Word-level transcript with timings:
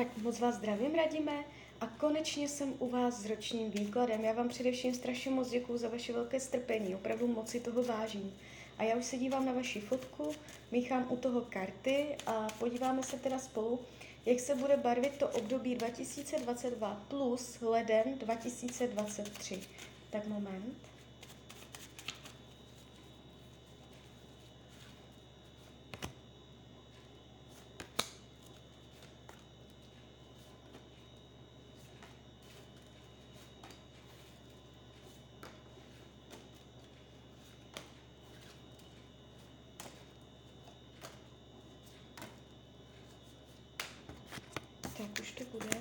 Tak 0.00 0.16
moc 0.16 0.40
vás 0.40 0.54
zdravím, 0.54 0.94
radíme. 0.94 1.44
A 1.80 1.86
konečně 1.86 2.48
jsem 2.48 2.74
u 2.78 2.90
vás 2.90 3.22
s 3.22 3.26
ročním 3.26 3.70
výkladem. 3.70 4.24
Já 4.24 4.32
vám 4.32 4.48
především 4.48 4.94
strašně 4.94 5.30
moc 5.30 5.50
děkuju 5.50 5.78
za 5.78 5.88
vaše 5.88 6.12
velké 6.12 6.40
strpení, 6.40 6.94
opravdu 6.94 7.26
moc 7.26 7.48
si 7.48 7.60
toho 7.60 7.82
vážím. 7.82 8.34
A 8.78 8.82
já 8.82 8.96
už 8.96 9.04
se 9.04 9.18
dívám 9.18 9.46
na 9.46 9.52
vaši 9.52 9.80
fotku, 9.80 10.32
míchám 10.72 11.06
u 11.08 11.16
toho 11.16 11.40
karty 11.40 12.16
a 12.26 12.48
podíváme 12.58 13.02
se 13.02 13.18
teda 13.18 13.38
spolu, 13.38 13.80
jak 14.26 14.40
se 14.40 14.54
bude 14.54 14.76
barvit 14.76 15.18
to 15.18 15.28
období 15.28 15.74
2022 15.74 17.04
plus 17.08 17.58
leden 17.60 18.18
2023. 18.18 19.60
Tak 20.10 20.26
moment. 20.26 20.89
To 45.14 45.44
bude. 45.52 45.76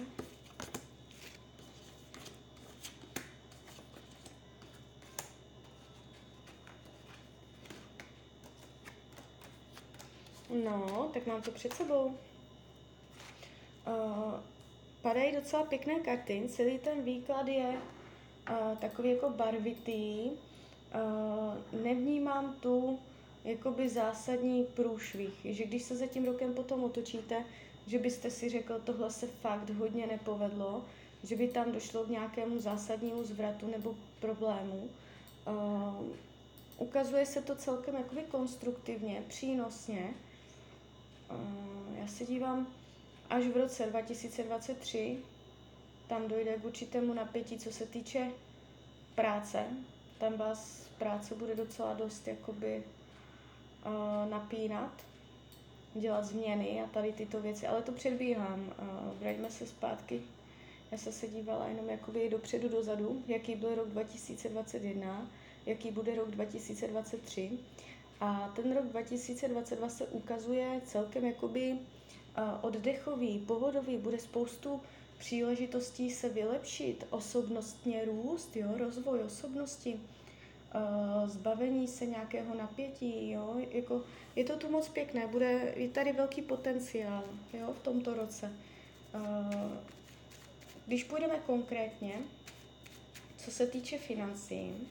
No, 10.64 11.10
tak 11.14 11.28
mám 11.28 11.42
to 11.42 11.52
před 11.52 11.74
sebou. 11.74 12.06
Uh, 13.88 14.34
padají 15.02 15.36
docela 15.36 15.64
pěkné 15.64 16.00
karty, 16.00 16.44
celý 16.50 16.80
ten 16.80 17.04
výklad 17.04 17.48
je 17.48 17.68
uh, 18.50 18.78
takový 18.78 19.10
jako 19.10 19.30
barvitý. 19.30 20.30
Uh, 20.30 21.82
nevnímám 21.84 22.56
tu 22.60 23.00
jakoby 23.46 23.90
zásadní 23.90 24.64
průšvih, 24.64 25.34
že 25.46 25.64
když 25.64 25.84
se 25.84 25.96
za 25.96 26.08
tím 26.08 26.26
rokem 26.26 26.54
potom 26.54 26.84
otočíte, 26.84 27.46
že 27.90 27.98
byste 28.00 28.32
si 28.32 28.50
řekl, 28.50 28.80
tohle 28.84 29.12
se 29.12 29.28
fakt 29.28 29.70
hodně 29.70 30.08
nepovedlo, 30.08 30.86
že 31.24 31.36
by 31.36 31.48
tam 31.48 31.72
došlo 31.72 32.04
k 32.04 32.10
nějakému 32.10 32.60
zásadnímu 32.60 33.24
zvratu 33.24 33.68
nebo 33.68 33.96
problému. 34.20 34.90
Uh, 35.48 36.08
ukazuje 36.78 37.26
se 37.26 37.42
to 37.42 37.56
celkem 37.56 37.96
jakoby 37.96 38.22
konstruktivně, 38.22 39.24
přínosně. 39.28 40.14
Uh, 41.32 41.98
já 42.00 42.08
se 42.08 42.26
dívám, 42.26 42.68
až 43.30 43.44
v 43.46 43.58
roce 43.58 43.86
2023 43.86 45.18
tam 46.08 46.28
dojde 46.28 46.58
k 46.58 46.66
určitému 46.66 47.14
napětí, 47.14 47.58
co 47.60 47.72
se 47.72 47.86
týče 47.86 48.32
práce. 49.16 49.66
Tam 50.20 50.38
vás 50.38 50.88
práce 50.98 51.36
bude 51.36 51.56
docela 51.56 51.94
dost 51.94 52.28
jakoby 52.28 52.84
uh, 53.86 54.30
napínat 54.30 55.09
dělat 55.96 56.26
změny 56.26 56.82
a 56.82 56.88
tady 56.88 57.14
tyto 57.14 57.42
věci, 57.42 57.68
ale 57.68 57.82
to 57.82 57.92
předbíhám. 57.92 58.74
Vraťme 59.20 59.52
se 59.52 59.68
zpátky. 59.68 60.22
Já 60.92 60.98
jsem 60.98 61.14
se 61.14 61.28
dívala 61.28 61.68
jenom 61.68 61.90
jakoby 61.90 62.30
dopředu, 62.30 62.70
dozadu, 62.70 63.24
jaký 63.28 63.56
byl 63.56 63.76
rok 63.76 63.88
2021, 63.88 65.32
jaký 65.66 65.92
bude 65.92 66.16
rok 66.16 66.32
2023. 66.32 67.52
A 68.20 68.54
ten 68.56 68.76
rok 68.76 68.86
2022 68.86 69.90
se 69.90 70.06
ukazuje 70.06 70.82
celkem 70.86 71.26
jakoby 71.26 71.78
oddechový, 72.62 73.40
pohodový, 73.40 73.98
bude 73.98 74.20
spoustu 74.20 74.82
příležitostí 75.18 76.12
se 76.12 76.30
vylepšit, 76.30 77.06
osobnostně 77.10 78.06
růst, 78.06 78.56
jo, 78.56 78.78
rozvoj 78.78 79.20
osobnosti 79.24 80.00
zbavení 81.26 81.88
se 81.88 82.06
nějakého 82.06 82.56
napětí, 82.56 83.32
jo, 83.32 83.56
jako 83.72 84.04
je 84.36 84.44
to 84.44 84.58
tu 84.58 84.70
moc 84.70 84.90
pěkné, 84.90 85.28
bude, 85.28 85.74
je 85.76 85.90
tady 85.90 86.12
velký 86.12 86.42
potenciál, 86.42 87.24
jo, 87.54 87.74
v 87.74 87.84
tomto 87.84 88.14
roce. 88.14 88.54
Uh, 89.16 89.72
když 90.86 91.04
půjdeme 91.04 91.40
konkrétně, 91.46 92.14
co 93.38 93.52
se 93.52 93.68
týče 93.68 93.98
financí, 93.98 94.88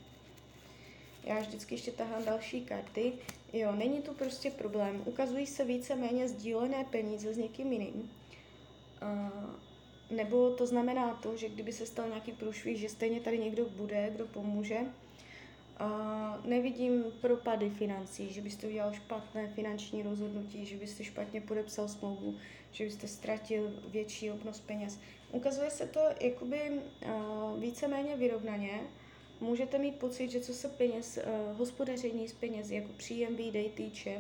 já 1.24 1.40
vždycky 1.40 1.74
ještě 1.74 1.90
tahám 1.90 2.24
další 2.24 2.64
karty, 2.64 3.12
jo, 3.52 3.72
není 3.72 4.02
tu 4.02 4.14
prostě 4.14 4.50
problém, 4.50 5.02
ukazují 5.04 5.46
se 5.46 5.64
více 5.64 5.94
méně 5.94 6.28
sdílené 6.28 6.84
peníze 6.84 7.34
s 7.34 7.38
někým 7.38 7.72
jiným, 7.72 8.10
uh, 9.02 10.16
nebo 10.16 10.50
to 10.50 10.66
znamená 10.66 11.14
to, 11.14 11.36
že 11.36 11.48
kdyby 11.48 11.72
se 11.72 11.86
stal 11.86 12.08
nějaký 12.08 12.32
průšvih, 12.32 12.78
že 12.78 12.88
stejně 12.88 13.20
tady 13.20 13.38
někdo 13.38 13.64
bude, 13.64 14.10
kdo 14.14 14.26
pomůže, 14.26 14.78
Uh, 15.80 16.46
nevidím 16.46 17.04
propady 17.20 17.70
financí, 17.70 18.32
že 18.32 18.40
byste 18.40 18.66
udělal 18.66 18.92
špatné 18.92 19.48
finanční 19.48 20.02
rozhodnutí, 20.02 20.66
že 20.66 20.76
byste 20.76 21.04
špatně 21.04 21.40
podepsal 21.40 21.88
smlouvu, 21.88 22.36
že 22.72 22.84
byste 22.84 23.08
ztratil 23.08 23.72
větší 23.88 24.30
obnos 24.30 24.60
peněz. 24.60 24.98
Ukazuje 25.32 25.70
se 25.70 25.86
to 25.86 26.00
jakoby 26.20 26.60
uh, 26.70 27.60
víceméně 27.60 28.16
vyrovnaně. 28.16 28.80
Můžete 29.40 29.78
mít 29.78 29.94
pocit, 29.94 30.30
že 30.30 30.40
co 30.40 30.54
se 30.54 30.68
peněz, 30.68 31.18
uh, 31.18 31.58
hospodaření 31.58 32.28
s 32.28 32.32
penězi, 32.32 32.74
jako 32.74 32.92
příjem, 32.96 33.36
výdej 33.36 33.70
týče, 33.70 34.18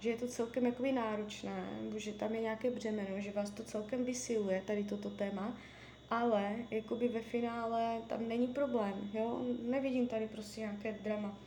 že 0.00 0.10
je 0.10 0.16
to 0.16 0.26
celkem 0.26 0.66
jakoby 0.66 0.92
náročné, 0.92 1.64
že 1.96 2.12
tam 2.12 2.34
je 2.34 2.40
nějaké 2.40 2.70
břemeno, 2.70 3.20
že 3.20 3.32
vás 3.32 3.50
to 3.50 3.64
celkem 3.64 4.04
vysiluje, 4.04 4.62
tady 4.66 4.84
toto 4.84 5.10
téma, 5.10 5.56
ale 6.12 6.56
jakoby 6.70 7.08
ve 7.08 7.20
finále 7.20 8.00
tam 8.08 8.28
není 8.28 8.46
problém, 8.46 9.10
jo, 9.14 9.40
nevidím 9.62 10.08
tady 10.08 10.28
prostě 10.28 10.60
nějaké 10.60 10.92
drama. 10.92 11.38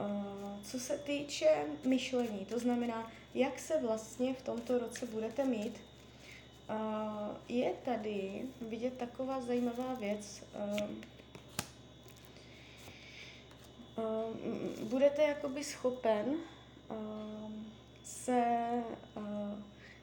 Uh, 0.00 0.62
co 0.64 0.80
se 0.80 0.98
týče 0.98 1.48
myšlení, 1.84 2.46
to 2.46 2.58
znamená, 2.58 3.12
jak 3.34 3.58
se 3.58 3.80
vlastně 3.80 4.34
v 4.34 4.42
tomto 4.42 4.78
roce 4.78 5.06
budete 5.06 5.44
mít, 5.44 5.80
uh, 6.70 6.76
je 7.48 7.72
tady 7.84 8.42
vidět 8.60 8.98
taková 8.98 9.40
zajímavá 9.40 9.94
věc. 9.94 10.44
Uh, 10.54 10.90
budete 14.88 15.22
jakoby 15.22 15.64
schopen 15.64 16.34
se 18.04 18.44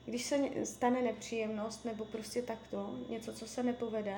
když 0.05 0.23
se 0.23 0.39
stane 0.63 1.01
nepříjemnost 1.01 1.85
nebo 1.85 2.05
prostě 2.05 2.41
takto, 2.41 2.95
něco, 3.09 3.33
co 3.33 3.47
se 3.47 3.63
nepovede, 3.63 4.17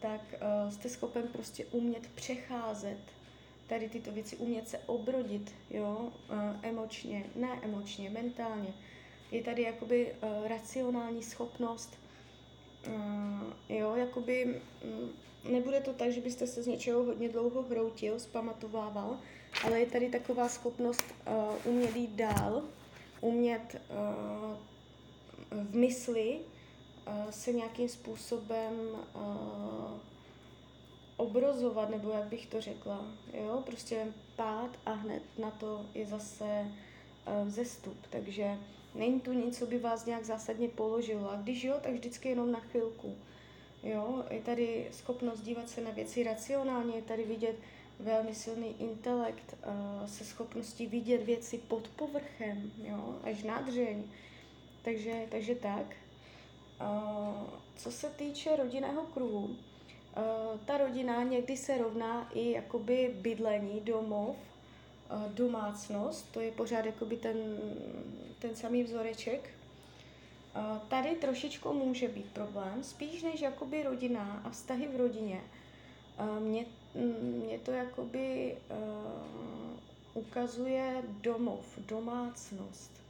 tak 0.00 0.20
uh, 0.34 0.72
jste 0.72 0.88
schopen 0.88 1.28
prostě 1.28 1.64
umět 1.64 2.06
přecházet 2.14 2.98
tady 3.66 3.88
tyto 3.88 4.12
věci, 4.12 4.36
umět 4.36 4.68
se 4.68 4.78
obrodit, 4.78 5.54
jo, 5.70 6.12
uh, 6.30 6.38
emočně, 6.62 7.24
ne 7.34 7.58
emočně, 7.62 8.10
mentálně. 8.10 8.74
Je 9.30 9.42
tady 9.42 9.62
jakoby 9.62 10.12
uh, 10.12 10.48
racionální 10.48 11.22
schopnost, 11.22 11.98
uh, 12.86 13.76
jo, 13.76 13.96
jakoby 13.96 14.60
um, 14.84 15.10
nebude 15.52 15.80
to 15.80 15.92
tak, 15.92 16.12
že 16.12 16.20
byste 16.20 16.46
se 16.46 16.62
z 16.62 16.66
něčeho 16.66 17.04
hodně 17.04 17.28
dlouho 17.28 17.62
hroutil, 17.62 18.20
zpamatovával, 18.20 19.18
ale 19.64 19.80
je 19.80 19.86
tady 19.86 20.08
taková 20.08 20.48
schopnost 20.48 21.04
uh, 21.26 21.72
umět 21.72 21.96
jít 21.96 22.10
dál, 22.10 22.62
umět 23.20 23.82
uh, 23.90 24.56
v 25.50 25.74
mysli 25.74 26.40
uh, 27.06 27.30
se 27.30 27.52
nějakým 27.52 27.88
způsobem 27.88 28.72
uh, 29.14 29.98
obrozovat, 31.16 31.90
nebo 31.90 32.10
jak 32.10 32.24
bych 32.24 32.46
to 32.46 32.60
řekla, 32.60 33.04
jo, 33.32 33.62
prostě 33.66 34.06
pád 34.36 34.70
a 34.86 34.92
hned 34.92 35.22
na 35.38 35.50
to 35.50 35.86
je 35.94 36.06
zase 36.06 36.44
uh, 36.44 37.48
vzestup, 37.48 37.96
takže 38.10 38.58
není 38.94 39.20
tu 39.20 39.32
nic, 39.32 39.58
co 39.58 39.66
by 39.66 39.78
vás 39.78 40.06
nějak 40.06 40.24
zásadně 40.24 40.68
položilo. 40.68 41.30
A 41.30 41.36
když 41.36 41.64
jo, 41.64 41.76
tak 41.82 41.92
vždycky 41.92 42.28
jenom 42.28 42.52
na 42.52 42.60
chvilku, 42.60 43.16
jo, 43.82 44.24
je 44.30 44.40
tady 44.40 44.88
schopnost 44.92 45.40
dívat 45.40 45.68
se 45.68 45.80
na 45.80 45.90
věci 45.90 46.22
racionálně, 46.22 46.96
je 46.96 47.02
tady 47.02 47.24
vidět 47.24 47.56
velmi 48.00 48.34
silný 48.34 48.76
intelekt 48.78 49.56
se 50.06 50.24
schopností 50.24 50.86
vidět 50.86 51.22
věci 51.22 51.58
pod 51.58 51.88
povrchem, 51.88 52.72
jo, 52.84 53.18
až 53.24 53.42
na 53.42 53.60
dřeň, 53.60 54.02
takže, 54.82 55.26
takže 55.30 55.54
tak. 55.54 55.96
Co 57.76 57.92
se 57.92 58.10
týče 58.10 58.56
rodinného 58.56 59.02
kruhu, 59.02 59.44
uh, 59.44 59.56
ta 60.64 60.78
rodina 60.78 61.22
někdy 61.22 61.56
se 61.56 61.78
rovná 61.78 62.30
i 62.34 62.50
jakoby 62.50 63.14
bydlení, 63.20 63.80
domov, 63.80 64.36
domácnost, 65.28 66.32
to 66.32 66.40
je 66.40 66.52
pořád 66.52 66.84
jakoby 66.84 67.16
ten, 67.16 67.58
ten 68.38 68.56
samý 68.56 68.82
vzoreček. 68.82 69.50
Tady 70.88 71.10
trošičku 71.10 71.72
může 71.72 72.08
být 72.08 72.32
problém, 72.32 72.82
spíš 72.82 73.22
než 73.22 73.40
jakoby 73.40 73.82
rodina 73.82 74.42
a 74.44 74.50
vztahy 74.50 74.88
v 74.88 74.96
rodině. 74.96 75.40
Mě, 76.38 76.66
mě 77.20 77.58
to 77.58 77.70
jakoby 77.70 78.56
ukazuje 80.14 81.02
domov, 81.20 81.78
domácnost 81.78 83.00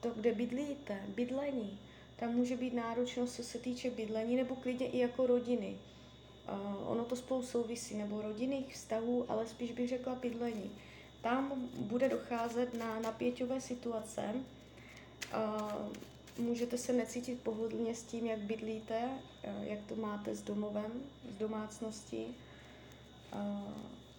to, 0.00 0.10
kde 0.10 0.32
bydlíte, 0.32 1.02
bydlení, 1.14 1.78
tam 2.16 2.34
může 2.34 2.56
být 2.56 2.74
náročnost, 2.74 3.36
co 3.36 3.42
se 3.44 3.58
týče 3.58 3.90
bydlení, 3.90 4.36
nebo 4.36 4.56
klidně 4.56 4.86
i 4.86 4.98
jako 4.98 5.26
rodiny. 5.26 5.76
Uh, 6.48 6.90
ono 6.90 7.04
to 7.04 7.16
spolu 7.16 7.42
souvisí, 7.42 7.94
nebo 7.94 8.22
rodinných 8.22 8.74
vztahů, 8.74 9.24
ale 9.28 9.46
spíš 9.46 9.72
bych 9.72 9.88
řekla 9.88 10.14
bydlení. 10.14 10.70
Tam 11.22 11.68
bude 11.74 12.08
docházet 12.08 12.74
na 12.74 13.00
napěťové 13.00 13.60
situace. 13.60 14.34
Uh, 15.34 16.44
můžete 16.44 16.78
se 16.78 16.92
necítit 16.92 17.40
pohodlně 17.40 17.94
s 17.94 18.02
tím, 18.02 18.26
jak 18.26 18.38
bydlíte, 18.38 19.00
uh, 19.04 19.64
jak 19.64 19.78
to 19.88 19.96
máte 19.96 20.34
s 20.34 20.42
domovem, 20.42 20.92
s 21.34 21.38
domácností. 21.38 22.26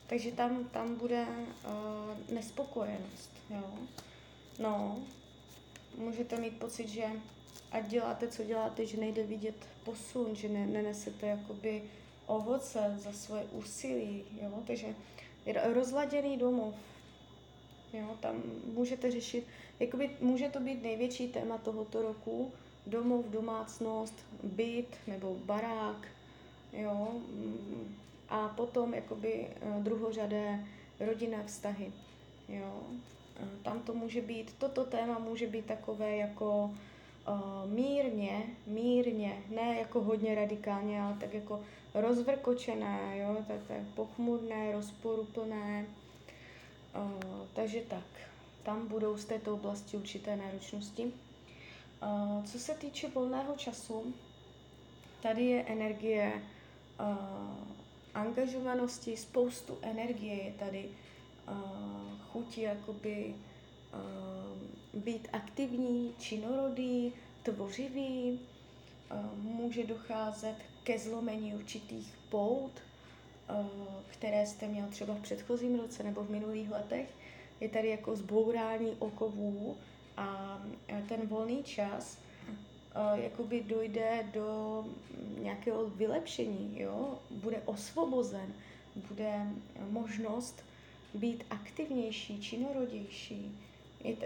Takže 0.08 0.32
tam, 0.32 0.66
tam 0.66 0.96
bude 0.96 1.28
nespokojenost. 2.30 3.32
Jo? 3.50 3.74
No, 4.60 5.00
můžete 5.98 6.38
mít 6.38 6.60
pocit, 6.60 6.88
že 6.88 7.04
ať 7.72 7.88
děláte, 7.88 8.28
co 8.28 8.44
děláte, 8.44 8.86
že 8.86 8.98
nejde 8.98 9.24
vidět 9.24 9.56
posun, 9.84 10.36
že 10.36 10.50
ne, 10.50 10.68
nenesete 10.68 11.28
jakoby 11.28 11.84
ovoce 12.26 12.96
za 12.98 13.14
svoje 13.14 13.44
úsilí, 13.44 14.24
jo, 14.42 14.64
takže 14.68 14.88
rozladěný 15.74 16.38
domov, 16.38 16.76
jo, 17.94 18.18
tam 18.20 18.44
můžete 18.74 19.12
řešit, 19.12 19.48
jakoby 19.80 20.10
může 20.22 20.50
to 20.50 20.60
být 20.60 20.84
největší 20.84 21.28
téma 21.28 21.58
tohoto 21.58 22.02
roku, 22.02 22.52
domov, 22.88 23.26
domácnost, 23.26 24.26
byt 24.44 24.98
nebo 25.08 25.36
barák, 25.46 26.08
jo, 26.74 27.22
a 28.30 28.48
potom 28.48 28.94
jakoby 28.94 29.48
eh, 29.48 29.80
druhořadé 29.80 30.66
rodinné 31.00 31.44
vztahy, 31.44 31.92
jo. 32.50 32.84
Tam 33.64 33.80
to 33.80 33.94
může 33.94 34.22
být, 34.22 34.56
toto 34.58 34.84
téma 34.84 35.20
může 35.20 35.48
být 35.48 35.66
takové 35.66 36.16
jako 36.16 36.72
uh, 37.28 37.72
mírně, 37.72 38.44
mírně, 38.68 39.38
ne 39.50 39.76
jako 39.80 40.02
hodně 40.02 40.36
radikálně, 40.36 41.02
ale 41.02 41.18
tak 41.20 41.34
jako 41.34 41.62
rozvrkočené, 41.94 43.18
jo, 43.18 43.38
tak, 43.48 43.58
tak 43.68 43.78
pochmurné, 43.96 44.72
rozporuplné. 44.72 45.86
Uh, 46.96 47.48
takže 47.54 47.82
tak, 47.82 48.06
tam 48.64 48.88
budou 48.88 49.18
z 49.18 49.26
této 49.26 49.54
oblasti 49.54 49.98
určité 49.98 50.36
náročnosti. 50.36 51.04
Uh, 51.06 52.46
co 52.46 52.60
se 52.60 52.74
týče 52.74 53.08
volného 53.08 53.54
času, 53.58 54.14
tady 55.22 55.46
je 55.46 55.64
energie 55.64 56.42
uh, 57.00 57.72
angažovanosti, 58.14 59.18
spoustu 59.18 59.78
energie 59.82 60.44
je 60.44 60.54
tady, 60.60 60.90
uh, 61.52 61.58
chuti 62.32 62.62
jakoby 62.62 63.36
uh, 63.94 65.02
být 65.02 65.28
aktivní, 65.34 66.14
činorodý, 66.20 67.14
tvořivý, 67.44 68.40
uh, 69.12 69.44
může 69.44 69.88
docházet 69.88 70.56
ke 70.84 71.00
zlomení 71.00 71.56
určitých 71.56 72.14
pout, 72.30 72.72
uh, 73.50 73.66
které 74.08 74.46
jste 74.46 74.68
měl 74.68 74.88
třeba 74.88 75.14
v 75.14 75.22
předchozím 75.22 75.80
roce 75.80 76.04
nebo 76.04 76.24
v 76.24 76.30
minulých 76.30 76.72
letech. 76.72 77.10
Je 77.60 77.70
tady 77.70 77.90
jako 77.90 78.16
zbourání 78.16 78.96
okovů 79.00 79.78
a 80.18 80.62
ten 81.10 81.28
volný 81.28 81.64
čas 81.64 82.18
jakoby 83.16 83.62
dojde 83.62 84.26
do 84.34 84.86
nějakého 85.40 85.90
vylepšení, 85.90 86.80
jo? 86.80 87.20
bude 87.30 87.62
osvobozen, 87.66 88.54
bude 88.96 89.48
možnost 89.90 90.64
být 91.14 91.44
aktivnější, 91.50 92.42
činorodější. 92.42 93.60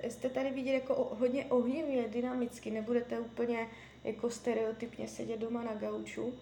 Jste 0.10 0.30
tady 0.30 0.52
vidět 0.52 0.74
jako 0.74 1.16
hodně 1.20 1.46
ohnivě, 1.46 2.08
dynamicky, 2.08 2.72
nebudete 2.72 3.20
úplně 3.20 3.68
jako 4.04 4.30
stereotypně 4.30 5.08
sedět 5.08 5.40
doma 5.40 5.64
na 5.64 5.74
gauču. 5.74 6.34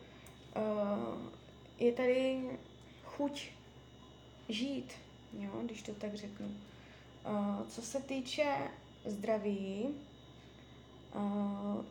Je 1.80 1.92
tady 1.92 2.42
chuť 3.04 3.50
žít, 4.50 4.94
jo, 5.40 5.52
když 5.64 5.82
to 5.82 5.94
tak 5.94 6.16
řeknu. 6.16 6.52
Co 7.70 7.82
se 7.82 8.02
týče 8.02 8.56
zdraví, 9.06 9.88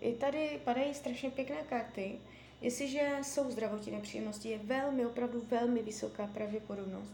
je 0.00 0.14
tady, 0.14 0.60
padají 0.64 0.94
strašně 0.94 1.30
pěkné 1.30 1.62
karty. 1.62 2.18
Jestliže 2.60 3.10
jsou 3.22 3.50
zdravotní 3.50 3.92
nepříjemnosti, 3.92 4.48
je 4.48 4.58
velmi, 4.58 5.06
opravdu 5.06 5.42
velmi 5.50 5.82
vysoká 5.82 6.26
pravděpodobnost, 6.26 7.12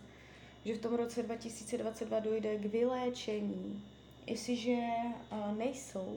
že 0.69 0.75
v 0.75 0.81
tom 0.81 0.95
roce 0.95 1.23
2022 1.23 2.21
dojde 2.21 2.59
k 2.59 2.67
vyléčení. 2.67 3.83
Jestliže 4.27 4.77
uh, 4.77 5.59
nejsou, 5.59 6.17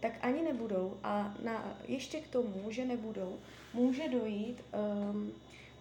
tak 0.00 0.12
ani 0.22 0.42
nebudou. 0.42 0.96
A 1.02 1.34
na, 1.42 1.78
ještě 1.88 2.20
k 2.20 2.28
tomu, 2.28 2.70
že 2.70 2.84
nebudou, 2.84 3.38
může 3.74 4.08
dojít 4.08 4.56
um, 4.72 5.32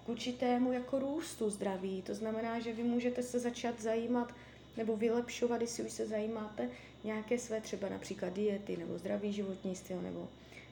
k 0.05 0.09
určitému 0.09 0.71
jako 0.71 0.99
růstu 0.99 1.49
zdraví. 1.49 2.01
To 2.01 2.15
znamená, 2.15 2.59
že 2.59 2.73
vy 2.73 2.83
můžete 2.83 3.23
se 3.23 3.39
začat 3.39 3.81
zajímat 3.81 4.33
nebo 4.77 4.97
vylepšovat, 4.97 5.61
jestli 5.61 5.83
už 5.83 5.91
se 5.91 6.07
zajímáte, 6.07 6.69
nějaké 7.03 7.39
své 7.39 7.61
třeba 7.61 7.89
například 7.89 8.33
diety 8.33 8.77
nebo 8.77 8.97
zdravý 8.97 9.33
životní 9.33 9.75
styl 9.75 10.01
nebo 10.01 10.27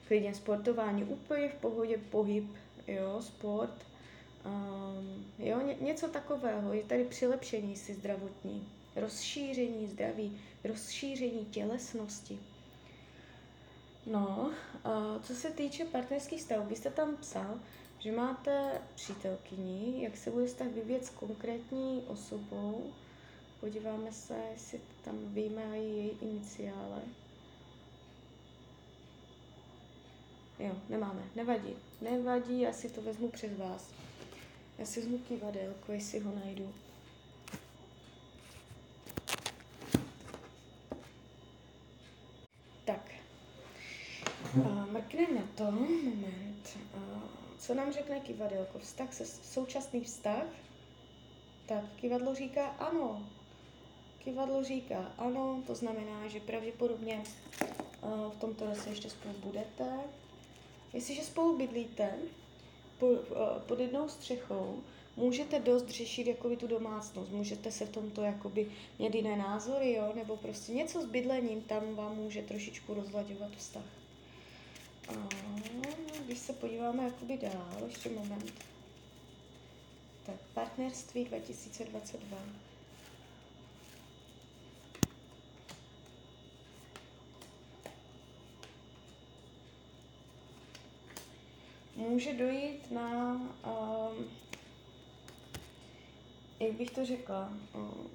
klidně 0.08 0.34
sportování, 0.34 1.04
úplně 1.04 1.48
v 1.48 1.54
pohodě 1.54 1.98
pohyb, 2.10 2.44
jo, 2.88 3.22
sport, 3.22 3.74
Um, 4.44 5.24
jo, 5.38 5.60
ně, 5.60 5.76
něco 5.80 6.08
takového. 6.08 6.72
Je 6.72 6.82
tady 6.84 7.04
přilepšení 7.04 7.76
si 7.76 7.94
zdravotní, 7.94 8.68
rozšíření 8.96 9.86
zdraví, 9.86 10.40
rozšíření 10.64 11.44
tělesnosti. 11.44 12.38
No, 14.06 14.50
uh, 14.86 15.22
co 15.22 15.34
se 15.34 15.50
týče 15.50 15.84
partnerských 15.84 16.42
stavů, 16.42 16.68
vy 16.68 16.76
jste 16.76 16.90
tam 16.90 17.16
psal, 17.16 17.60
že 17.98 18.12
máte 18.12 18.82
přítelkyni, 18.94 20.04
jak 20.04 20.16
se 20.16 20.30
bude 20.30 20.46
vztah 20.46 20.68
vyvíjet 20.68 21.06
s 21.06 21.10
konkrétní 21.10 22.04
osobou. 22.06 22.92
Podíváme 23.60 24.12
se, 24.12 24.34
jestli 24.52 24.80
tam 25.04 25.34
víme 25.34 25.62
její 25.78 26.10
iniciále. 26.20 27.02
Jo, 30.58 30.72
nemáme, 30.88 31.22
nevadí. 31.36 31.76
Nevadí, 32.00 32.60
já 32.60 32.72
si 32.72 32.90
to 32.90 33.02
vezmu 33.02 33.28
přes 33.28 33.58
vás. 33.58 33.90
Já 34.80 34.86
si 34.86 35.00
vezmu 35.00 35.18
kivadelko, 35.18 35.92
jestli 35.92 36.20
ho 36.20 36.32
najdu. 36.44 36.74
Tak. 42.84 43.10
Uh, 44.56 44.90
mrkneme 44.90 45.40
na 45.40 45.46
to. 45.54 45.64
Moment. 45.64 46.78
Uh, 46.94 47.22
co 47.58 47.74
nám 47.74 47.92
řekne 47.92 48.20
kivadelko? 48.20 48.78
Vztah 48.78 49.14
se 49.14 49.26
současný 49.26 50.04
vztah? 50.04 50.46
Tak, 51.66 51.84
kivadlo 51.96 52.34
říká 52.34 52.66
ano. 52.66 53.30
Kivadlo 54.18 54.64
říká 54.64 55.12
ano, 55.18 55.62
to 55.66 55.74
znamená, 55.74 56.28
že 56.28 56.40
pravděpodobně 56.40 57.22
uh, 58.02 58.32
v 58.32 58.36
tomto 58.36 58.66
roce 58.66 58.90
ještě 58.90 59.10
spolu 59.10 59.34
budete. 59.34 60.00
Jestliže 60.92 61.22
spolu 61.22 61.58
bydlíte, 61.58 62.18
pod 63.66 63.80
jednou 63.80 64.08
střechou 64.08 64.82
můžete 65.16 65.60
dost 65.60 65.88
řešit 65.88 66.26
jakoby 66.26 66.56
tu 66.56 66.66
domácnost, 66.66 67.30
můžete 67.30 67.72
se 67.72 67.86
v 67.86 67.92
tomto 67.92 68.22
jakoby 68.22 68.72
mít 68.98 69.14
jiné 69.14 69.36
názory, 69.36 69.92
jo, 69.92 70.12
nebo 70.14 70.36
prostě 70.36 70.72
něco 70.72 71.02
s 71.02 71.06
bydlením 71.06 71.62
tam 71.62 71.94
vám 71.94 72.16
může 72.16 72.42
trošičku 72.42 72.94
rozlaďovat 72.94 73.50
vztah. 73.56 73.84
A 75.08 75.12
když 76.26 76.38
se 76.38 76.52
podíváme 76.52 77.04
jakoby 77.04 77.36
dál, 77.36 77.82
ještě 77.86 78.08
moment. 78.08 78.52
Tak, 80.26 80.36
partnerství 80.54 81.24
2022. 81.24 82.69
může 92.00 92.32
dojít 92.32 92.90
na, 92.90 93.34
um, 93.34 94.24
jak 96.60 96.72
bych 96.72 96.90
to 96.90 97.04
řekla, 97.04 97.52
um, 97.74 98.10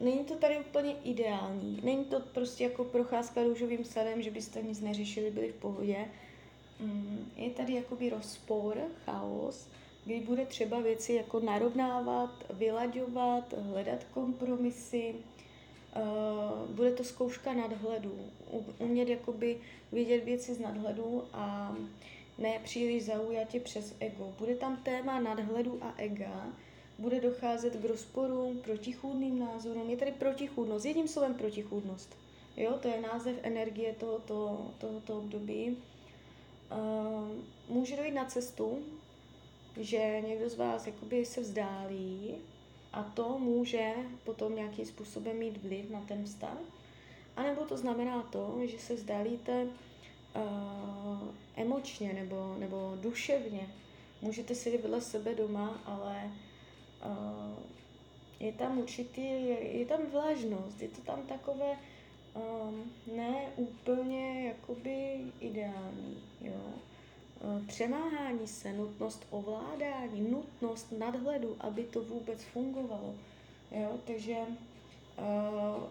není 0.00 0.24
to 0.24 0.34
tady 0.34 0.58
úplně 0.58 0.94
ideální, 1.04 1.80
není 1.82 2.04
to 2.04 2.20
prostě 2.20 2.64
jako 2.64 2.84
procházka 2.84 3.42
růžovým 3.42 3.84
sadem, 3.84 4.22
že 4.22 4.30
byste 4.30 4.62
nic 4.62 4.80
neřešili, 4.80 5.30
byli 5.30 5.52
v 5.52 5.60
pohodě. 5.60 6.08
Um, 6.80 7.32
je 7.36 7.50
tady 7.50 7.74
jakoby 7.74 8.10
rozpor, 8.10 8.78
chaos, 9.04 9.68
kdy 10.04 10.20
bude 10.20 10.46
třeba 10.46 10.80
věci 10.80 11.12
jako 11.12 11.40
narovnávat, 11.40 12.30
vylaďovat, 12.50 13.52
hledat 13.52 14.04
kompromisy, 14.14 15.14
Uh, 15.96 16.70
bude 16.70 16.90
to 16.92 17.04
zkouška 17.04 17.52
nadhledu, 17.52 18.18
umět 18.78 19.08
jakoby 19.08 19.60
vidět 19.92 20.24
věci 20.24 20.54
z 20.54 20.58
nadhledu 20.58 21.24
a 21.32 21.76
ne 22.38 22.60
příliš 22.64 23.04
zaujatě 23.04 23.60
přes 23.60 23.94
ego. 24.00 24.34
Bude 24.38 24.54
tam 24.54 24.76
téma 24.76 25.20
nadhledu 25.20 25.78
a 25.82 25.94
ega, 25.96 26.52
bude 26.98 27.20
docházet 27.20 27.76
k 27.76 27.84
rozporům, 27.84 28.58
protichůdným 28.58 29.38
názorům. 29.38 29.90
Je 29.90 29.96
tady 29.96 30.12
protichůdnost, 30.12 30.84
jedním 30.84 31.08
slovem 31.08 31.34
protichůdnost. 31.34 32.16
Jo, 32.56 32.78
to 32.82 32.88
je 32.88 33.00
název 33.00 33.36
energie 33.42 33.92
tohoto, 33.92 34.70
tohoto 34.78 35.18
období. 35.18 35.76
Uh, 36.72 37.28
může 37.68 37.96
dojít 37.96 38.14
na 38.14 38.24
cestu, 38.24 38.78
že 39.80 40.20
někdo 40.26 40.48
z 40.48 40.56
vás 40.56 40.86
jakoby 40.86 41.24
se 41.24 41.40
vzdálí 41.40 42.34
a 42.92 43.02
to 43.02 43.38
může 43.38 43.94
potom 44.24 44.56
nějakým 44.56 44.86
způsobem 44.86 45.38
mít 45.38 45.62
vliv 45.62 45.90
na 45.90 46.00
ten 46.00 46.24
vztah. 46.24 46.58
A 47.36 47.42
nebo 47.42 47.64
to 47.64 47.76
znamená 47.76 48.22
to, 48.22 48.58
že 48.64 48.78
se 48.78 48.94
vzdálíte 48.94 49.66
uh, 50.36 51.28
emočně 51.56 52.12
nebo, 52.12 52.56
nebo 52.58 52.98
duševně. 53.00 53.68
Můžete 54.22 54.54
si 54.54 54.78
vedle 54.78 55.00
sebe 55.00 55.34
doma, 55.34 55.80
ale 55.84 56.30
uh, 57.06 57.62
je 58.40 58.52
tam 58.52 58.78
určitý, 58.78 59.20
je, 59.20 59.78
je 59.78 59.86
tam 59.86 60.00
vlažnost, 60.12 60.82
je 60.82 60.88
to 60.88 61.00
tam 61.00 61.22
takové 61.22 61.76
um, 62.34 62.92
ne 63.16 63.46
úplně 63.56 64.46
jakoby 64.48 65.20
ideální, 65.40 66.22
jo. 66.40 66.62
Uh, 67.40 67.66
přemáhání 67.66 68.46
se, 68.46 68.72
nutnost 68.72 69.26
ovládání, 69.30 70.30
nutnost 70.30 70.92
nadhledu, 70.98 71.56
aby 71.60 71.84
to 71.84 72.00
vůbec 72.00 72.44
fungovalo, 72.44 73.14
jo. 73.70 73.98
Takže 74.06 74.36
uh, 74.38 75.82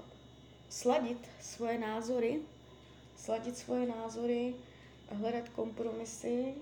sladit 0.69 1.27
svoje 1.41 1.79
názory, 1.79 2.39
sladit 3.25 3.57
svoje 3.57 3.87
názory, 3.87 4.55
hledat 5.09 5.49
kompromisy, 5.49 6.53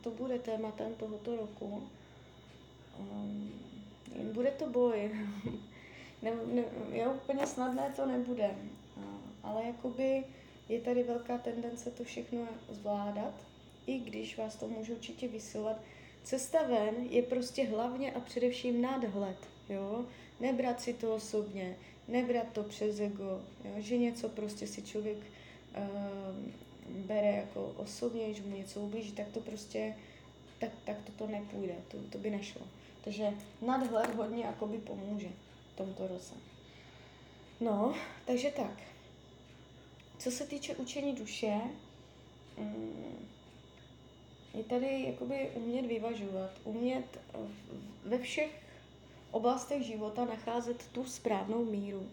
to 0.00 0.10
bude 0.10 0.38
tématem 0.38 0.94
tohoto 0.94 1.36
roku. 1.36 1.82
Um, 2.98 3.52
bude 4.32 4.50
to 4.50 4.68
boj. 4.68 5.10
ne, 6.22 6.30
ne, 6.46 6.64
jo, 6.92 7.12
úplně 7.12 7.46
snadné 7.46 7.92
to 7.96 8.06
nebude. 8.06 8.50
Ale 9.42 9.64
jakoby 9.64 10.24
je 10.68 10.80
tady 10.80 11.02
velká 11.02 11.38
tendence 11.38 11.90
to 11.90 12.04
všechno 12.04 12.40
zvládat, 12.70 13.34
i 13.86 13.98
když 13.98 14.38
vás 14.38 14.56
to 14.56 14.68
může 14.68 14.92
určitě 14.92 15.28
vysilovat. 15.28 15.76
Cesta 16.22 16.62
ven 16.62 16.94
je 17.10 17.22
prostě 17.22 17.64
hlavně 17.64 18.12
a 18.12 18.20
především 18.20 18.82
nadhled, 18.82 19.36
jo? 19.68 20.04
Nebrat 20.40 20.80
si 20.80 20.94
to 20.94 21.14
osobně, 21.14 21.76
nebrat 22.08 22.46
to 22.52 22.62
přes 22.62 23.00
ego, 23.00 23.40
jo? 23.64 23.74
že 23.76 23.96
něco 23.96 24.28
prostě 24.28 24.66
si 24.66 24.82
člověk 24.82 25.18
uh, 25.76 27.04
bere 27.06 27.32
jako 27.32 27.66
osobně, 27.76 28.34
že 28.34 28.42
mu 28.42 28.56
něco 28.56 28.80
ublíží, 28.80 29.12
tak 29.12 29.28
to 29.28 29.40
prostě, 29.40 29.94
tak, 30.58 30.70
tak 30.84 30.96
to, 31.04 31.12
to 31.12 31.26
nepůjde, 31.26 31.74
to, 31.88 31.96
to 32.10 32.18
by 32.18 32.30
nešlo. 32.30 32.62
Takže 33.04 33.28
nadhled 33.62 34.14
hodně 34.14 34.44
jakoby 34.44 34.78
pomůže 34.78 35.28
v 35.72 35.76
tomto 35.76 36.08
roce. 36.08 36.34
No, 37.60 37.94
takže 38.26 38.50
tak. 38.50 38.82
Co 40.18 40.30
se 40.30 40.46
týče 40.46 40.76
učení 40.76 41.14
duše, 41.14 41.60
mm, 42.58 43.28
je 44.54 44.64
tady 44.64 45.02
jakoby 45.02 45.50
umět 45.54 45.86
vyvažovat, 45.86 46.50
umět 46.64 47.20
ve 48.04 48.18
všech 48.18 48.62
oblastech 49.30 49.82
života 49.82 50.24
nacházet 50.24 50.88
tu 50.92 51.04
správnou 51.04 51.64
míru, 51.64 52.08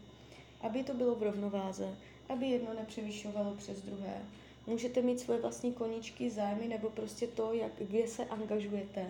aby 0.62 0.84
to 0.84 0.94
bylo 0.94 1.16
v 1.16 1.24
rovnováze, 1.24 1.96
aby 2.34 2.46
jedno 2.46 2.74
nepřevyšovalo 2.74 3.56
přes 3.56 3.82
druhé. 3.82 4.22
Můžete 4.68 5.02
mít 5.02 5.20
svoje 5.20 5.42
vlastní 5.42 5.74
koníčky, 5.74 6.30
zájmy 6.30 6.68
nebo 6.68 6.90
prostě 6.90 7.28
to, 7.28 7.54
jak, 7.54 7.72
kde 7.78 8.08
se 8.08 8.26
angažujete, 8.26 9.06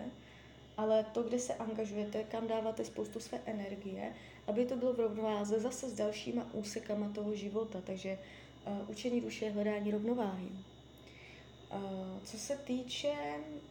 ale 0.76 1.06
to, 1.12 1.22
kde 1.22 1.38
se 1.38 1.54
angažujete, 1.54 2.24
kam 2.24 2.48
dáváte 2.48 2.84
spoustu 2.84 3.20
své 3.20 3.40
energie, 3.46 4.12
aby 4.46 4.66
to 4.66 4.76
bylo 4.76 4.92
v 4.92 5.00
rovnováze 5.00 5.60
zase 5.60 5.90
s 5.90 5.92
dalšíma 5.92 6.46
úsekama 6.52 7.08
toho 7.14 7.34
života. 7.34 7.80
Takže 7.86 8.18
uh, 8.66 8.90
učení 8.90 9.20
duše 9.20 9.44
je 9.44 9.50
hledání 9.50 9.90
rovnováhy. 9.90 10.48
Uh, 10.48 11.78
co 12.24 12.38
se 12.38 12.56
týče 12.56 13.12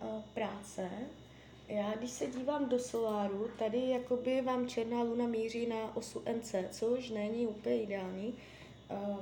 uh, 0.01 0.21
práce, 0.33 0.89
já 1.67 1.93
když 1.95 2.11
se 2.11 2.27
dívám 2.27 2.69
do 2.69 2.79
soláru, 2.79 3.49
tady 3.59 3.89
jakoby 3.89 4.41
vám 4.41 4.67
černá 4.67 5.03
luna 5.03 5.27
míří 5.27 5.67
na 5.67 5.95
osu 5.95 6.23
NC, 6.37 6.55
což 6.71 7.09
není 7.09 7.47
úplně 7.47 7.83
ideální. 7.83 8.33
Uh, 8.91 9.17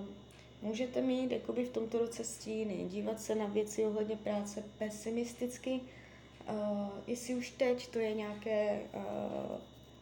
můžete 0.62 1.02
mít 1.02 1.32
jakoby 1.32 1.66
v 1.66 1.70
tomto 1.70 2.00
roce 2.00 2.24
stíny, 2.24 2.86
dívat 2.90 3.22
se 3.22 3.36
na 3.36 3.46
věci 3.46 3.86
ohledně 3.86 4.16
práce 4.16 4.64
pesimisticky, 4.78 5.82
Uh, 6.50 6.90
jestli 7.08 7.36
už 7.36 7.50
teď 7.50 7.88
to 7.88 8.00
je 8.00 8.14
nějaké 8.14 8.80
uh, 8.94 9.58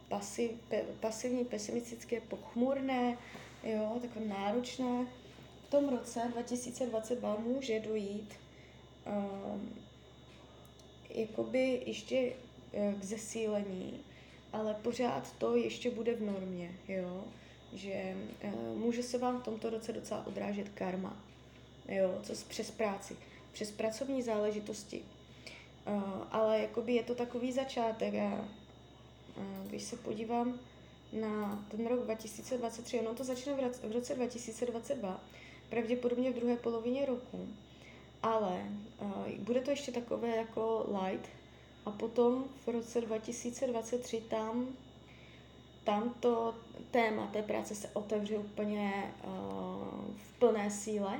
pasiv, 0.09 0.51
pe, 0.69 0.81
pasivní, 1.00 1.45
pesimistické, 1.45 2.21
pochmurné, 2.21 3.17
jo, 3.63 3.97
takové 4.01 4.25
náročné, 4.25 5.07
v 5.67 5.69
tom 5.69 5.89
roce 5.89 6.21
2022 6.31 7.38
může 7.38 7.79
dojít 7.79 8.33
um, 9.05 9.75
jakoby 11.09 11.83
ještě 11.86 12.33
k 13.00 13.03
zesílení, 13.03 14.00
ale 14.53 14.74
pořád 14.74 15.33
to 15.38 15.55
ještě 15.55 15.91
bude 15.91 16.15
v 16.15 16.21
normě, 16.21 16.71
jo, 16.88 17.24
že 17.74 18.15
uh, 18.43 18.77
může 18.77 19.03
se 19.03 19.17
vám 19.17 19.41
v 19.41 19.43
tomto 19.43 19.69
roce 19.69 19.93
docela 19.93 20.27
odrážet 20.27 20.69
karma, 20.69 21.17
jo, 21.89 22.19
co 22.24 22.33
přes 22.47 22.71
práci, 22.71 23.15
přes 23.51 23.71
pracovní 23.71 24.21
záležitosti, 24.21 25.01
Uh, 25.95 26.03
ale 26.31 26.59
jakoby 26.59 26.93
je 26.93 27.03
to 27.03 27.15
takový 27.15 27.51
začátek. 27.51 28.13
Já, 28.13 28.47
uh, 29.38 29.67
když 29.67 29.83
se 29.83 29.95
podívám 29.95 30.59
na 31.13 31.65
ten 31.71 31.88
rok 31.88 32.03
2023, 32.03 33.00
ono 33.00 33.13
to 33.13 33.24
začne 33.24 33.53
v 33.53 33.59
roce, 33.59 33.88
v 33.88 33.91
roce 33.91 34.15
2022, 34.15 35.24
pravděpodobně 35.69 36.31
v 36.31 36.36
druhé 36.36 36.55
polovině 36.55 37.05
roku, 37.05 37.47
ale 38.24 38.65
bude 39.39 39.62
to 39.62 39.71
ještě 39.71 39.91
takové 39.91 40.36
jako 40.36 40.86
light 41.01 41.29
a 41.86 41.91
potom 41.91 42.45
v 42.65 42.67
roce 42.67 43.01
2023 43.01 44.21
tam, 44.29 44.67
tam 45.88 46.13
to 46.20 46.56
téma 46.91 47.27
té 47.27 47.41
práce 47.41 47.75
se 47.75 47.89
otevře 47.94 48.38
úplně 48.38 49.13
uh, 49.24 49.32
v 50.17 50.39
plné 50.39 50.72
síle 50.72 51.20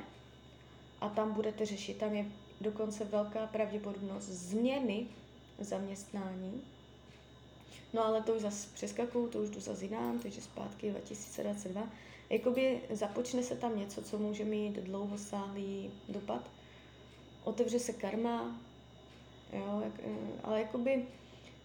a 1.02 1.10
tam 1.10 1.34
budete 1.34 1.66
řešit, 1.66 1.98
tam 1.98 2.14
je 2.14 2.26
dokonce 2.62 3.06
velká 3.06 3.48
pravděpodobnost 3.48 4.24
změny 4.24 5.08
zaměstnání. 5.60 6.62
No 7.94 8.06
ale 8.06 8.22
to 8.22 8.34
už 8.34 8.42
zase 8.42 8.68
přeskakuju, 8.74 9.28
to 9.28 9.40
už 9.40 9.50
jdu 9.50 9.60
zase 9.60 9.86
jinam, 9.86 10.20
takže 10.20 10.42
zpátky 10.42 10.90
2022. 10.90 11.90
Jakoby 12.30 12.82
započne 12.90 13.44
se 13.44 13.56
tam 13.56 13.80
něco, 13.80 14.02
co 14.02 14.18
může 14.18 14.44
mít 14.44 14.76
dlouhosáhlý 14.76 15.92
dopad. 16.10 16.42
Otevře 17.44 17.80
se 17.80 17.94
karma, 17.94 18.60
jo, 19.54 19.82
jak, 19.84 19.94
ale 20.44 20.60
jakoby 20.60 21.06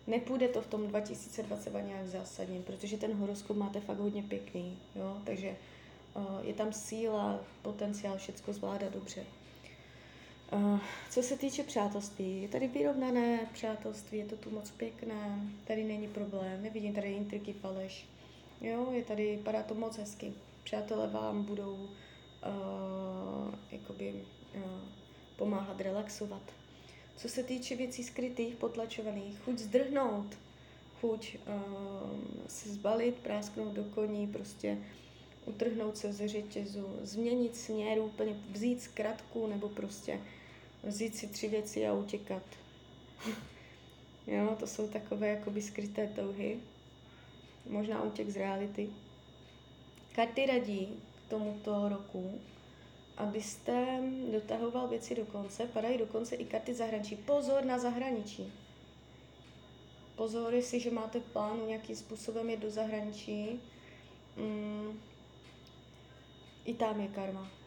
nepůjde 0.07 0.49
to 0.49 0.63
v 0.63 0.67
tom 0.67 0.87
2022 0.87 1.81
nějak 1.81 2.09
zásadně, 2.09 2.61
protože 2.61 2.97
ten 2.97 3.13
horoskop 3.13 3.57
máte 3.57 3.81
fakt 3.81 3.99
hodně 3.99 4.23
pěkný, 4.23 4.79
jo, 4.95 5.17
takže 5.25 5.57
uh, 6.17 6.25
je 6.43 6.55
tam 6.55 6.73
síla, 6.73 7.41
potenciál 7.63 8.17
všecko 8.17 8.53
zvládat 8.53 8.93
dobře. 8.93 9.25
Uh, 10.53 10.79
co 11.11 11.23
se 11.23 11.37
týče 11.37 11.63
přátelství, 11.63 12.43
je 12.43 12.49
tady 12.49 12.69
vyrovnané 12.69 13.49
přátelství, 13.53 14.19
je 14.19 14.27
to 14.27 14.37
tu 14.37 14.51
moc 14.51 14.71
pěkné, 14.71 15.41
tady 15.65 15.85
není 15.85 16.09
problém, 16.09 16.63
nevidím 16.63 16.95
tady 16.95 17.13
intriky, 17.13 17.53
faleš. 17.53 18.07
Jo, 18.61 18.89
je 18.93 19.05
tady, 19.05 19.41
padá 19.45 19.63
to 19.63 19.75
moc 19.75 19.99
hezky. 19.99 20.33
Přátelé 20.65 21.07
vám 21.07 21.45
budou 21.45 21.75
uh, 21.75 23.55
jakoby, 23.71 24.25
uh, 24.55 24.63
pomáhat 25.37 25.81
relaxovat. 25.81 26.43
Co 27.17 27.29
se 27.29 27.43
týče 27.43 27.77
věcí 27.77 28.05
skrytých, 28.05 28.55
potlačovaných, 28.57 29.39
chuť 29.39 29.59
zdrhnout, 29.59 30.39
chuť 31.01 31.37
uh, 31.37 32.11
se 32.49 32.69
zbalit, 32.69 33.15
prásknout 33.15 33.73
do 33.73 33.85
koní, 33.85 34.27
prostě 34.27 34.79
utrhnout 35.47 35.97
se 35.97 36.13
ze 36.13 36.29
řetězu, 36.29 36.97
změnit 37.03 37.57
směr, 37.57 37.99
úplně 37.99 38.37
vzít 38.51 38.83
zkratku 38.83 39.47
nebo 39.47 39.69
prostě 39.69 40.21
vzít 40.83 41.17
si 41.17 41.27
tři 41.27 41.49
věci 41.49 41.87
a 41.87 41.93
utěkat. 41.93 42.43
jo, 44.27 44.57
to 44.61 44.67
jsou 44.67 44.89
takové 44.89 45.29
jakoby 45.29 45.63
skryté 45.63 46.07
touhy. 46.07 46.59
Možná 47.67 48.03
útěk 48.03 48.31
z 48.31 48.37
reality. 48.37 48.89
Karty 50.15 50.47
radí 50.47 50.89
k 51.17 51.31
tomuto 51.31 51.89
roku, 51.89 52.41
abyste 53.23 54.01
dotahoval 54.33 54.89
věci 54.89 55.15
do 55.15 55.25
konce. 55.25 55.67
Padají 55.67 55.99
dokonce 55.99 56.37
i 56.37 56.45
karty 56.45 56.75
zahraničí. 56.75 57.17
Pozor 57.17 57.65
na 57.65 57.79
zahraničí. 57.79 58.53
Pozor, 60.17 60.55
že 60.61 60.91
máte 60.91 61.21
plán 61.21 61.67
nějakým 61.67 61.97
způsobem 61.97 62.51
jít 62.51 62.61
do 62.61 62.71
zahraničí. 62.71 63.61
Mm, 64.37 65.01
I 66.65 66.75
tam 66.75 67.01
je 67.01 67.09
karma 67.09 67.63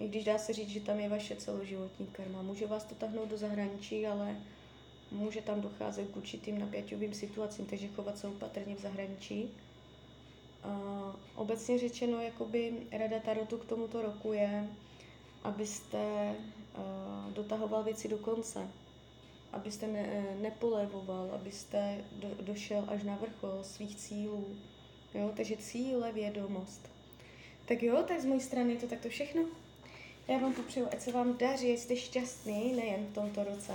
i 0.00 0.08
když 0.08 0.24
dá 0.24 0.38
se 0.38 0.52
říct, 0.52 0.68
že 0.68 0.80
tam 0.80 1.00
je 1.00 1.08
vaše 1.08 1.36
celoživotní 1.36 2.06
karma. 2.06 2.42
Může 2.42 2.66
vás 2.66 2.84
to 2.84 2.94
tahnout 2.94 3.28
do 3.28 3.36
zahraničí, 3.36 4.06
ale 4.06 4.36
může 5.10 5.42
tam 5.42 5.60
docházet 5.60 6.10
k 6.10 6.16
určitým 6.16 6.58
napěťovým 6.58 7.14
situacím, 7.14 7.66
takže 7.66 7.88
chovat 7.88 8.18
se 8.18 8.26
opatrně 8.28 8.74
v 8.74 8.80
zahraničí. 8.80 9.50
Uh, 10.64 11.14
obecně 11.34 11.78
řečeno, 11.78 12.20
jakoby 12.20 12.72
rada 12.92 13.18
Tarotu 13.18 13.58
k 13.58 13.64
tomuto 13.64 14.02
roku 14.02 14.32
je 14.32 14.68
abyste 15.42 16.34
uh, 16.78 17.32
dotahoval 17.32 17.82
věci 17.82 18.08
do 18.08 18.18
konce, 18.18 18.68
abyste 19.52 19.86
ne, 19.86 20.36
nepolevoval, 20.40 21.30
abyste 21.34 22.04
do, 22.12 22.28
došel 22.40 22.84
až 22.88 23.02
na 23.02 23.16
vrchol 23.16 23.58
svých 23.62 23.96
cílů. 23.96 24.56
Jo? 25.14 25.32
Takže 25.36 25.56
cíle, 25.56 26.12
vědomost. 26.12 26.88
Tak 27.66 27.82
jo, 27.82 28.04
tak 28.08 28.20
z 28.20 28.24
mojí 28.24 28.40
strany 28.40 28.72
je 28.72 28.80
to 28.80 28.86
takto 28.86 29.08
všechno. 29.08 29.42
Já 30.28 30.38
vám 30.38 30.54
popřeju, 30.54 30.88
ať 30.92 31.00
se 31.00 31.12
vám 31.12 31.38
daří, 31.38 31.76
jste 31.76 31.96
šťastný 31.96 32.72
nejen 32.72 33.06
v 33.06 33.14
tomto 33.14 33.44
roce. 33.44 33.72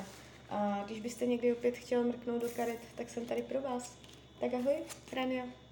A 0.49 0.83
když 0.85 0.99
byste 0.99 1.25
někdy 1.25 1.53
opět 1.53 1.77
chtěl 1.77 2.03
mrknout 2.03 2.41
do 2.41 2.49
karet, 2.49 2.79
tak 2.95 3.09
jsem 3.09 3.25
tady 3.25 3.41
pro 3.41 3.61
vás. 3.61 3.95
Tak 4.39 4.53
ahoj, 4.53 4.75
Rania. 5.13 5.64